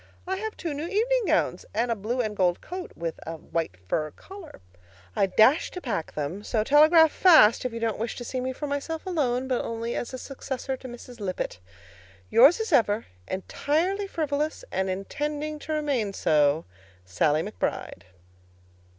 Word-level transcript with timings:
I 0.25 0.37
have 0.37 0.57
two 0.57 0.73
new 0.73 0.87
evening 0.87 1.25
gowns 1.27 1.63
and 1.75 1.91
a 1.91 1.95
blue 1.95 2.21
and 2.21 2.35
gold 2.35 2.59
coat 2.59 2.91
with 2.95 3.19
a 3.27 3.35
white 3.35 3.77
fur 3.87 4.09
collar. 4.09 4.59
I 5.15 5.27
dash 5.27 5.69
to 5.69 5.79
pack 5.79 6.15
them; 6.15 6.43
so 6.43 6.63
telegraph 6.63 7.11
fast 7.11 7.65
if 7.65 7.71
you 7.71 7.79
don't 7.79 7.99
wish 7.99 8.15
to 8.15 8.23
see 8.23 8.41
me 8.41 8.51
for 8.51 8.65
myself 8.65 9.05
alone, 9.05 9.47
but 9.47 9.63
only 9.63 9.95
as 9.95 10.11
a 10.11 10.17
successor 10.17 10.75
to 10.75 10.87
Mrs. 10.87 11.19
Lippett. 11.19 11.59
Yours 12.31 12.59
as 12.59 12.73
ever, 12.73 13.05
Entirely 13.27 14.07
frivolous, 14.07 14.65
And 14.71 14.89
intending 14.89 15.59
to 15.59 15.73
remain 15.73 16.13
so, 16.13 16.65
SALLIE 17.05 17.43
McBRIDE. 17.43 18.01